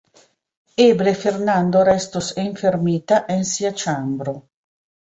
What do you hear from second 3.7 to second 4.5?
ĉambro.